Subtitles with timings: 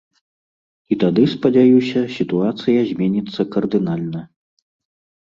[0.95, 4.29] І тады, спадзяюся, сітуацыя зменіцца кардынальна.